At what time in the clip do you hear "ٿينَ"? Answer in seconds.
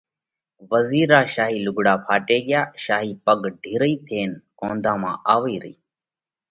4.07-4.29